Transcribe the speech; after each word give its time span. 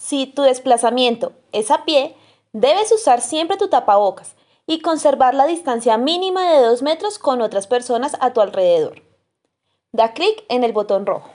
Si 0.00 0.26
tu 0.26 0.40
desplazamiento 0.42 1.34
es 1.52 1.70
a 1.70 1.84
pie, 1.84 2.16
debes 2.54 2.90
usar 2.90 3.20
siempre 3.20 3.58
tu 3.58 3.68
tapabocas 3.68 4.34
y 4.66 4.80
conservar 4.80 5.34
la 5.34 5.46
distancia 5.46 5.98
mínima 5.98 6.50
de 6.50 6.62
2 6.62 6.80
metros 6.80 7.18
con 7.18 7.42
otras 7.42 7.66
personas 7.66 8.16
a 8.20 8.32
tu 8.32 8.40
alrededor. 8.40 9.02
Da 9.92 10.14
clic 10.14 10.42
en 10.48 10.64
el 10.64 10.72
botón 10.72 11.04
rojo. 11.04 11.30